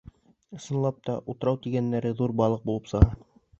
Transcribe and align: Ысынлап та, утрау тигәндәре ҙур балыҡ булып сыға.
Ысынлап 0.59 1.03
та, 1.09 1.17
утрау 1.35 1.61
тигәндәре 1.67 2.15
ҙур 2.23 2.35
балыҡ 2.43 2.67
булып 2.71 2.93
сыға. 2.95 3.15